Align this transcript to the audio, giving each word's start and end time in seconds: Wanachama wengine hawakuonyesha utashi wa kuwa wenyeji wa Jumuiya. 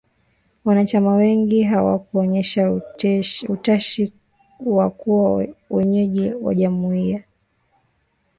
Wanachama 0.65 1.15
wengine 1.15 1.63
hawakuonyesha 1.67 2.81
utashi 3.49 4.13
wa 4.65 4.89
kuwa 4.89 5.47
wenyeji 5.69 6.29
wa 6.31 6.55
Jumuiya. 6.55 7.23